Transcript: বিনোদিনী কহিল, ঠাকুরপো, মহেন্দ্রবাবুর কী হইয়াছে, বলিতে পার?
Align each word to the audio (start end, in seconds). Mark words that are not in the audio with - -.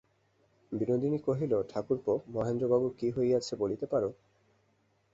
বিনোদিনী 0.71 1.19
কহিল, 1.19 1.53
ঠাকুরপো, 1.69 2.13
মহেন্দ্রবাবুর 2.27 2.91
কী 2.99 3.07
হইয়াছে, 3.11 3.53
বলিতে 3.55 3.85
পার? 3.85 4.03